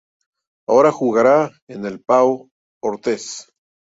Ahora 0.67 0.91
jugará 0.91 1.51
en 1.67 1.85
el 1.85 2.01
Pau 2.03 2.49
Orthez. 2.83 3.45